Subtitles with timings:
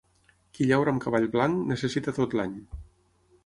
[0.57, 2.61] Qui llaura amb cavall blanc, necessita tot l'any.